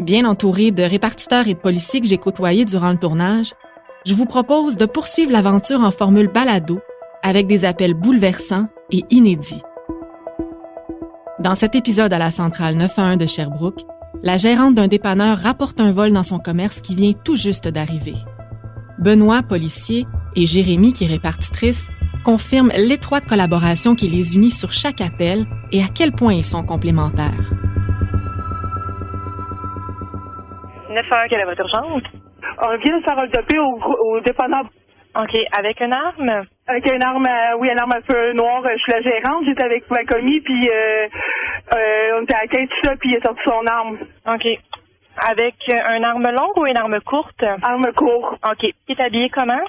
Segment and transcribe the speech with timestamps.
[0.00, 3.52] Bien entouré de répartiteurs et de policiers que j'ai côtoyés durant le tournage,
[4.06, 6.80] je vous propose de poursuivre l'aventure en formule balado
[7.22, 9.60] avec des appels bouleversants et inédits.
[11.38, 13.82] Dans cet épisode à la centrale 911 de Sherbrooke,
[14.22, 18.16] la gérante d'un dépanneur rapporte un vol dans son commerce qui vient tout juste d'arriver.
[18.98, 21.88] Benoît, policier, et Jérémy, qui est répartitrice,
[22.24, 26.62] confirment l'étroite collaboration qui les unit sur chaque appel et à quel point ils sont
[26.62, 27.52] complémentaires.
[30.90, 32.02] 911, quelle est votre urgence?
[32.62, 34.64] On vient de faire un topé au, au dépanneur.
[35.16, 35.36] OK.
[35.52, 36.44] Avec une arme?
[36.68, 38.62] Avec une arme, euh, oui, une arme un peu noire.
[38.72, 41.08] Je suis la gérante, j'étais avec ma commis, puis euh,
[41.74, 43.98] euh, on était à la quête, tout ça, puis il a sorti son arme.
[44.28, 44.46] OK.
[45.18, 47.42] Avec une arme longue ou une arme courte?
[47.62, 48.38] Arme courte.
[48.44, 48.62] OK.
[48.88, 49.60] Il est habillé comment?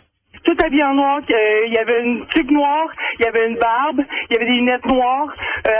[0.44, 1.22] Tout habillé en noir.
[1.30, 2.88] euh, il y avait une tuque noire,
[3.19, 5.28] il y avait une barbe, il y avait des lunettes noires.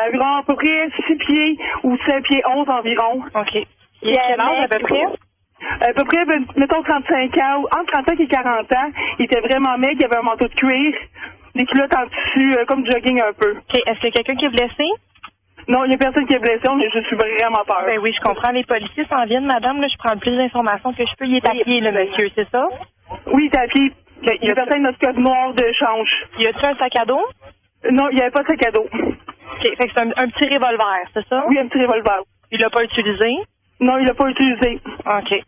[0.08, 3.24] Environ à peu près 6 pieds ou 7 pieds 11 environ.
[3.36, 3.58] OK.
[4.04, 5.04] Il a quel âge à peu près?
[5.82, 8.92] À peu près, ben, mettons 35 ans, entre 35 et 40 ans.
[9.20, 10.94] Il était vraiment maigre, il avait un manteau de cuir,
[11.56, 13.52] des culottes en tissu, euh, comme jogging un peu.
[13.58, 13.76] OK.
[13.86, 14.86] Est-ce qu'il y a quelqu'un qui est blessé?
[15.68, 17.84] Non, il n'y a personne qui est blessé, mais je suis vraiment peur.
[17.86, 18.52] Ben oui, je comprends.
[18.52, 19.82] Les policiers s'en viennent, madame.
[19.82, 21.26] Là, je prends le plus d'informations que je peux.
[21.26, 22.68] Il est à pied, le monsieur, c'est ça?
[23.28, 23.92] Oui, t'as pied.
[24.24, 26.10] Il y a personne dans ce code noir de change.
[26.38, 27.26] Y a-tu un sac à dos?
[27.90, 28.86] Non, il n'y avait pas de sac à dos.
[28.94, 29.62] OK.
[29.62, 31.44] Fait que c'est un, un petit revolver, c'est ça?
[31.48, 32.22] Oui, un petit revolver.
[32.52, 33.34] Il l'a pas utilisé?
[33.80, 34.80] Non, il l'a pas utilisé.
[35.06, 35.44] OK.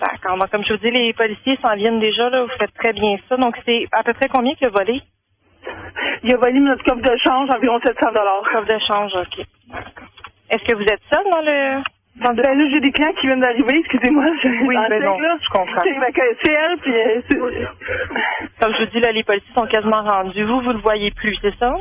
[0.00, 0.38] D'accord.
[0.50, 2.42] Comme je vous dis, les policiers s'en viennent déjà, là.
[2.42, 3.36] Vous faites très bien ça.
[3.36, 5.00] Donc, c'est à peu près combien qu'il a volé?
[6.22, 8.42] Il a volé notre coffre de change, environ 700 dollars.
[8.52, 9.46] Coffre de change, OK.
[10.50, 11.82] Est-ce que vous êtes seul dans le...
[12.22, 12.42] Dans le...
[12.42, 14.24] Ben là, j'ai des clients qui viennent d'arriver, excusez-moi.
[14.66, 15.36] Oui, le ben non, là.
[15.42, 15.82] je comprends.
[16.42, 17.20] C'est elle, puis euh,
[18.60, 20.44] Comme je vous dis, là, les policiers sont quasiment rendus.
[20.44, 21.74] Vous, vous le voyez plus, c'est ça?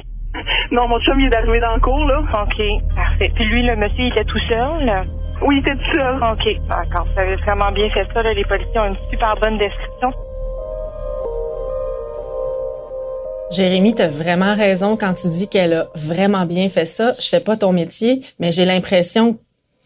[0.72, 2.20] Non, mon chum, il est d'arriver dans le cours, là.
[2.20, 2.62] OK.
[2.96, 3.32] Parfait.
[3.36, 5.04] Puis lui, le monsieur, il était tout seul?
[5.46, 6.16] Oui, était tout seul.
[6.16, 6.68] OK.
[6.68, 7.06] D'accord.
[7.14, 8.34] Vous avez vraiment bien fait ça, là.
[8.34, 10.12] Les policiers ont une super bonne description.
[13.52, 17.14] Jérémy, t'as vraiment raison quand tu dis qu'elle a vraiment bien fait ça.
[17.20, 19.38] Je fais pas ton métier, mais j'ai l'impression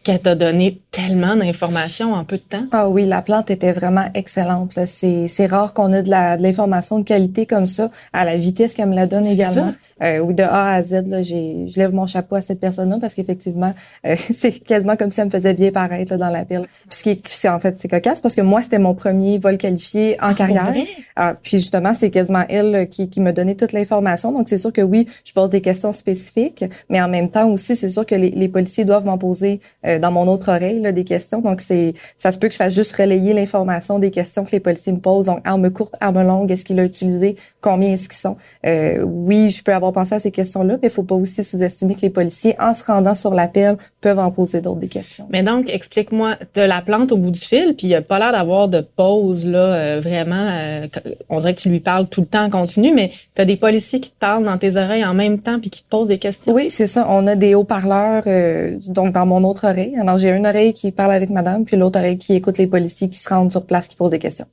[0.04, 2.66] qu'elle t'a donné tellement d'informations en peu de temps.
[2.72, 4.74] Ah oui, la plante était vraiment excellente.
[4.74, 4.86] là.
[4.86, 8.36] C'est, c'est rare qu'on ait de, la, de l'information de qualité comme ça, à la
[8.36, 9.72] vitesse qu'elle me la donne également.
[10.02, 12.98] Euh, ou de A à Z, là, j'ai, je lève mon chapeau à cette personne-là
[13.00, 13.72] parce qu'effectivement,
[14.06, 16.66] euh, c'est quasiment comme si elle me faisait bien paraître là, dans la pile.
[16.66, 19.38] Puis ce qui est, c'est, en fait, c'est cocasse parce que moi, c'était mon premier
[19.38, 20.72] vol qualifié en carrière.
[20.72, 20.86] vrai?
[21.14, 24.32] Ah, puis justement, c'est quasiment elle là, qui, qui me donnait toute l'information.
[24.32, 27.76] Donc, c'est sûr que oui, je pose des questions spécifiques, mais en même temps aussi,
[27.76, 30.92] c'est sûr que les, les policiers doivent m'en poser euh, dans mon autre oreille là,
[30.92, 31.40] des questions.
[31.40, 34.60] Donc, c'est ça se peut que je fasse juste relayer l'information des questions que les
[34.60, 35.26] policiers me posent.
[35.26, 38.36] Donc, arme courte, arme longue, est-ce qu'il a utilisé, combien est-ce qu'ils sont?
[38.66, 41.94] Euh, oui, je peux avoir pensé à ces questions-là, mais il faut pas aussi sous-estimer
[41.94, 45.26] que les policiers, en se rendant sur l'appel, peuvent en poser d'autres des questions.
[45.30, 48.32] Mais donc, explique-moi, t'as la plante au bout du fil, puis il a pas l'air
[48.32, 50.34] d'avoir de pause, là, euh, vraiment.
[50.36, 50.86] euh,
[51.28, 54.00] on dirait que tu lui parles tout le temps en continu, mais t'as des policiers
[54.00, 56.52] qui te parlent dans tes oreilles en même temps, puis qui te posent des questions.
[56.52, 57.06] Oui, c'est ça.
[57.10, 59.96] On a des haut-parleurs euh, donc dans mon autre oreille.
[60.00, 63.08] Alors j'ai une oreille qui parle avec madame, puis l'autre oreille qui écoute les policiers
[63.08, 64.46] qui se rendent sur place, qui posent des questions.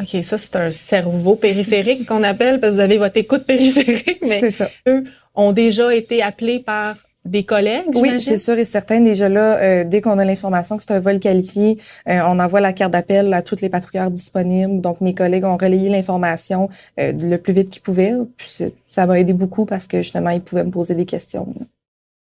[0.00, 4.18] OK, ça, c'est un cerveau périphérique qu'on appelle, parce que vous avez votre écoute périphérique,
[4.22, 4.68] mais C'est ça.
[4.88, 9.00] eux ont déjà été appelés par des collègues, Oui, c'est sûr et certain.
[9.00, 11.78] Déjà là, euh, dès qu'on a l'information que c'est un vol qualifié,
[12.08, 14.80] euh, on envoie la carte d'appel à toutes les patrouilleurs disponibles.
[14.80, 16.68] Donc mes collègues ont relayé l'information
[16.98, 18.14] euh, le plus vite qu'ils pouvaient.
[18.36, 21.46] Puis ça m'a aidé beaucoup parce que justement ils pouvaient me poser des questions.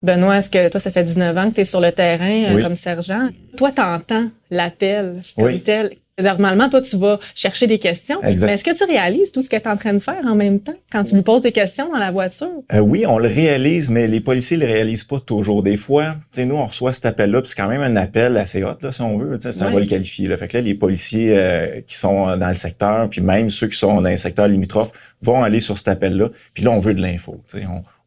[0.02, 2.62] Benoît, est-ce que toi, ça fait 19 ans que tu es sur le terrain euh,
[2.62, 3.30] comme sergent?
[3.56, 5.60] Toi, t'entends l'appel comme Oui.
[5.60, 5.92] tel.
[6.20, 8.20] Normalement, toi, tu vas chercher des questions.
[8.24, 8.46] Exact.
[8.46, 10.34] Mais est-ce que tu réalises tout ce que tu es en train de faire en
[10.34, 12.50] même temps quand tu lui poses des questions dans la voiture?
[12.74, 15.62] Euh, oui, on le réalise, mais les policiers le réalisent pas toujours.
[15.62, 18.36] Des fois, tu sais, nous, on reçoit cet appel-là, puis c'est quand même un appel
[18.36, 19.38] assez hot, là, si on veut.
[19.38, 20.26] tu C'est un vol qualifié.
[20.26, 20.36] Là.
[20.36, 23.78] Fait que là, les policiers euh, qui sont dans le secteur, puis même ceux qui
[23.78, 24.90] sont dans les secteurs limitrophes,
[25.22, 26.30] vont aller sur cet appel-là.
[26.52, 27.40] Puis là, on veut de l'info.
[27.48, 27.58] tu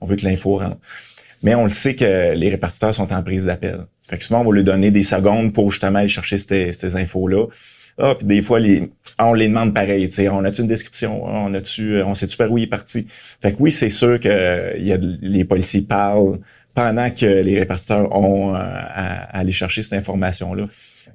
[0.02, 0.78] on veut que l'info rentre.
[1.44, 3.86] Mais on le sait que les répartiteurs sont en prise d'appel.
[4.08, 6.96] Fait que souvent, on va lui donner des secondes pour justement aller chercher ces, ces
[6.96, 7.48] infos-là.
[7.98, 10.68] Ah, puis des fois, les, ah, on les demande pareil, tu sais, on a-tu une
[10.68, 13.08] description, Ah, on a-tu, on sait-tu par où il est parti?
[13.42, 16.40] Fait que oui, c'est sûr que euh, y a, les policiers parlent
[16.74, 20.66] pendant que les répartiteurs ont à, aller chercher cette information-là.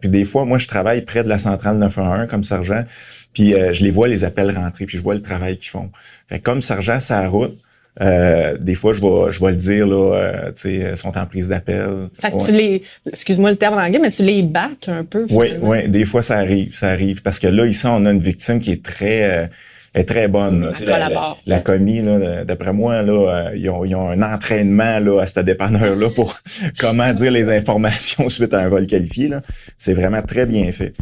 [0.01, 2.85] Puis des fois, moi, je travaille près de la centrale 911 comme sergent,
[3.33, 5.91] puis je les vois les appels rentrer, puis je vois le travail qu'ils font.
[6.29, 7.57] Fait comme sergent, ça route,
[8.01, 11.27] euh, des fois, je vais, je vais le dire, là, euh, tu sais, sont en
[11.27, 12.09] prise d'appel.
[12.21, 15.27] Fait que tu les, excuse-moi le terme en anglais, mais tu les back un peu.
[15.31, 17.23] Oui, oui, des fois, ça arrive, ça arrive.
[17.23, 19.47] Parce que là, ici, on a une victime qui est très, euh,
[19.95, 20.73] est très bonne.
[20.87, 25.27] la, la, commis, là, d'après moi, là, ils, ont, ils ont un entraînement là, à
[25.27, 26.39] ce dépanneur-là pour
[26.79, 29.29] comment dire les informations suite à un vol qualifié.
[29.29, 29.41] Là.
[29.79, 30.93] C'est vraiment très bien fait.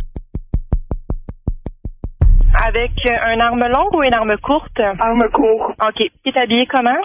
[2.67, 4.81] Avec un arme longue ou une arme courte?
[4.81, 5.77] Arme courte.
[5.83, 6.11] OK.
[6.25, 6.97] Tu es habillé comment?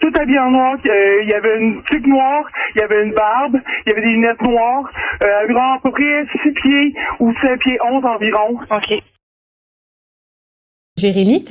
[0.00, 0.76] Tout habillé en noir.
[0.84, 2.44] Euh, il y avait une tuque noire,
[2.74, 4.90] il y avait une barbe, il y avait des lunettes noires,
[5.22, 8.58] euh, grand à peu près 6 pieds ou 7 pieds 11 environ.
[8.70, 9.02] OK.
[10.98, 11.44] Jérémy,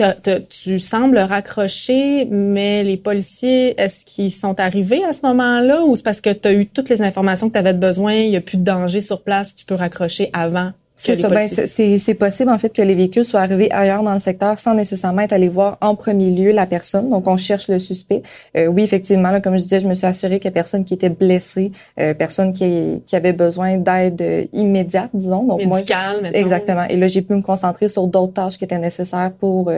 [0.49, 6.03] tu sembles raccrocher, mais les policiers, est-ce qu'ils sont arrivés à ce moment-là ou c'est
[6.03, 8.41] parce que tu as eu toutes les informations que tu avais besoin, il n'y a
[8.41, 10.71] plus de danger sur place, tu peux raccrocher avant?
[10.95, 11.29] C'est ça.
[11.29, 14.75] Ben, c'est possible, en fait, que les véhicules soient arrivés ailleurs dans le secteur sans
[14.75, 17.09] nécessairement être allés voir en premier lieu la personne.
[17.09, 18.21] Donc, on cherche le suspect.
[18.55, 20.83] Euh, oui, effectivement, là, comme je disais, je me suis assurée qu'il y a personne
[20.83, 25.43] qui était blessé, euh, personne qui, qui avait besoin d'aide euh, immédiate, disons.
[25.43, 26.85] Donc, Médicale, moi, Exactement.
[26.89, 29.71] Et là, j'ai pu me concentrer sur d'autres tâches qui étaient nécessaires pour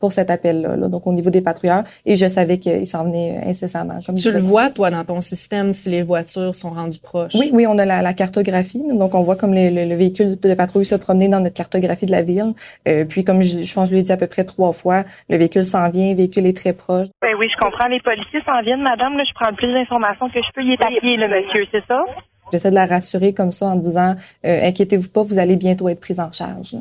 [0.00, 0.76] pour cet appel-là.
[0.88, 4.00] Donc, au niveau des patrouilleurs, et je savais qu'ils s'en venaient incessamment.
[4.04, 7.34] Comme tu le vois, toi, dans ton système, si les voitures sont rendues proches?
[7.34, 8.82] Oui, oui, on a la, la cartographie.
[8.92, 12.12] Donc, on voit comme le, le, véhicule de patrouille se promener dans notre cartographie de
[12.12, 12.54] la ville.
[12.88, 15.04] Euh, puis, comme je, je pense que je l'ai dit à peu près trois fois,
[15.28, 17.08] le véhicule s'en vient, le véhicule est très proche.
[17.20, 17.86] Ben oui, je comprends.
[17.88, 19.16] Les policiers s'en viennent, madame.
[19.16, 20.62] Là, je prends le plus d'informations que je peux.
[20.62, 22.02] Il est le monsieur, c'est ça?
[22.52, 24.14] J'essaie de la rassurer comme ça en disant,
[24.46, 26.76] euh, inquiétez-vous pas, vous allez bientôt être prise en charge.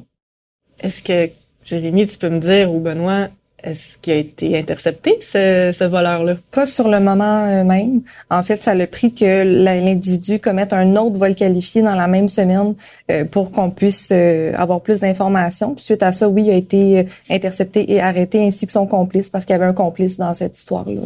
[0.80, 1.32] Est-ce que
[1.64, 3.30] Jérémy, tu peux me dire, ou Benoît,
[3.64, 6.38] est-ce qu'il a été intercepté, ce, ce voleur-là?
[6.52, 8.02] Pas sur le moment euh, même.
[8.30, 12.08] En fait, ça a le pris que l'individu commette un autre vol qualifié dans la
[12.08, 12.76] même semaine
[13.12, 15.76] euh, pour qu'on puisse euh, avoir plus d'informations.
[15.76, 19.30] Puis suite à ça, oui, il a été intercepté et arrêté, ainsi que son complice,
[19.30, 21.02] parce qu'il y avait un complice dans cette histoire-là.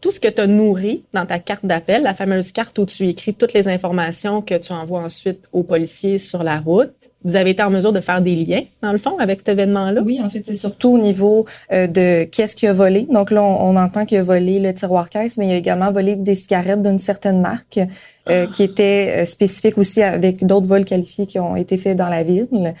[0.00, 3.08] Tout ce que tu as nourri dans ta carte d'appel, la fameuse carte où tu
[3.08, 6.92] écris toutes les informations que tu envoies ensuite aux policiers sur la route,
[7.24, 10.02] vous avez été en mesure de faire des liens, dans le fond, avec cet événement-là?
[10.02, 13.06] Oui, en fait, c'est surtout au niveau euh, de qu'est-ce qui a volé.
[13.10, 16.16] Donc là, on, entend qu'il a volé le tiroir caisse, mais il a également volé
[16.16, 17.80] des cigarettes d'une certaine marque
[18.28, 22.08] euh, qui était euh, spécifique aussi avec d'autres vols qualifiés qui ont été faits dans
[22.08, 22.74] la ville,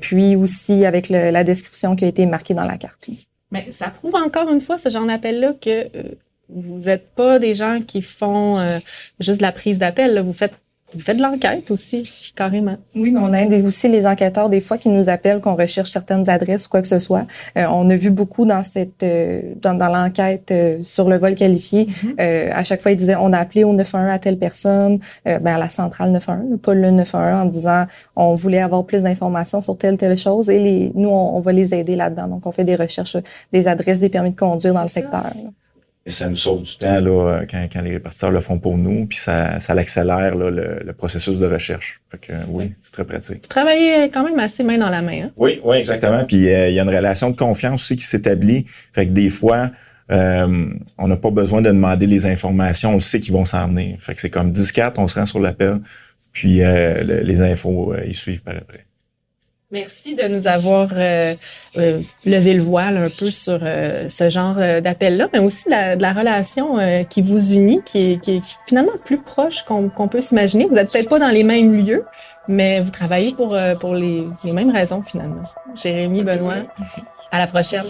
[0.00, 3.08] puis aussi avec la description qui a été marquée dans la carte.
[3.52, 5.86] Mais ça prouve encore une fois, ce genre d'appel-là, que
[6.48, 8.80] vous n'êtes pas des gens qui font
[9.20, 10.20] juste de la prise d'appel.
[10.20, 10.54] Vous faites
[10.96, 12.76] vous faites de l'enquête aussi, carrément.
[12.94, 16.28] Oui, mais on aide aussi les enquêteurs des fois qui nous appellent, qu'on recherche certaines
[16.28, 17.26] adresses ou quoi que ce soit.
[17.58, 21.34] Euh, on a vu beaucoup dans cette euh, dans, dans l'enquête euh, sur le vol
[21.34, 21.84] qualifié.
[21.84, 22.52] Mm-hmm.
[22.52, 25.58] à chaque fois, ils disaient on a appelé au 911 à telle personne, ben à
[25.58, 27.84] la centrale 911, pas le 911, en disant
[28.16, 31.74] on voulait avoir plus d'informations sur telle telle chose et les nous on, va les
[31.74, 32.28] aider là-dedans.
[32.28, 33.16] Donc on fait des recherches
[33.52, 35.32] des adresses des permis de conduire dans le secteur.
[36.06, 39.06] Et ça nous sauve du temps là, quand, quand les répartiteurs le font pour nous,
[39.06, 42.00] puis ça, ça l'accélère le, le, processus de recherche.
[42.08, 43.42] Fait que oui, c'est très pratique.
[43.42, 45.24] Vous travaillez quand même assez main dans la main.
[45.24, 45.30] Hein?
[45.36, 46.24] Oui, oui, exactement.
[46.24, 48.66] Puis euh, il y a une relation de confiance aussi qui s'établit.
[48.92, 49.72] Fait que des fois,
[50.12, 53.96] euh, on n'a pas besoin de demander les informations, on sait qu'ils vont s'en venir.
[53.98, 55.80] Fait que c'est comme 10-4, on se rend sur l'appel,
[56.30, 58.86] puis euh, les infos, ils suivent par après.
[59.76, 61.34] Merci de nous avoir euh,
[61.76, 66.00] euh, levé le voile un peu sur euh, ce genre d'appel-là, mais aussi la, de
[66.00, 66.78] la relation
[67.10, 70.64] qui vous unit, qui est, qui est, finalement plus proche qu'on peut s'imaginer.
[70.64, 72.06] Vous n'êtes peut-être pas dans les mêmes lieux,
[72.48, 75.42] mais vous travaillez pour, pour les, les mêmes raisons finalement.
[75.74, 76.62] Jérémy, Benoît,
[77.30, 77.84] à la prochaine.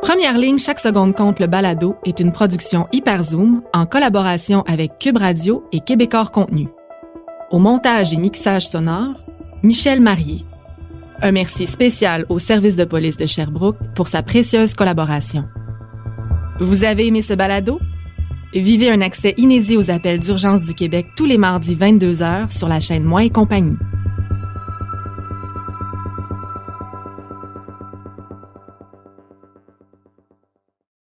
[0.00, 5.16] Première ligne, chaque seconde compte le balado est une production Hyperzoom en collaboration avec Cube
[5.16, 6.68] Radio et Québecor Contenu.
[7.52, 9.26] Au montage et mixage sonore,
[9.62, 10.46] Michel Marier.
[11.20, 15.44] Un merci spécial au service de police de Sherbrooke pour sa précieuse collaboration.
[16.60, 17.78] Vous avez aimé ce balado?
[18.54, 22.80] Vivez un accès inédit aux appels d'urgence du Québec tous les mardis 22h sur la
[22.80, 23.76] chaîne Moi et compagnie.